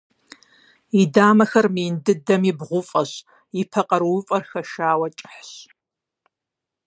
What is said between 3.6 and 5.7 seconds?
и пэ къарууфӀэр хэшауэ кӀыхьщ.